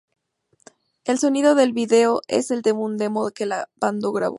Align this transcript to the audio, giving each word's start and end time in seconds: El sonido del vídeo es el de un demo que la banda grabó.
El 1.03 1.19
sonido 1.19 1.53
del 1.53 1.73
vídeo 1.73 2.21
es 2.27 2.49
el 2.49 2.63
de 2.63 2.71
un 2.71 2.97
demo 2.97 3.29
que 3.29 3.45
la 3.45 3.69
banda 3.75 4.09
grabó. 4.11 4.29